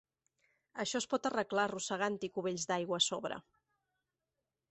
Això 0.83 1.01
es 1.01 1.05
pot 1.11 1.27
arreglar 1.29 1.65
arrossegant-hi 1.65 2.31
cubells 2.37 2.67
d'aigua 2.71 3.01
a 3.01 3.05
sobre. 3.09 3.41